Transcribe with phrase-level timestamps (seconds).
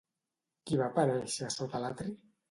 [0.69, 2.15] Qui va aparèixer sota l'atri?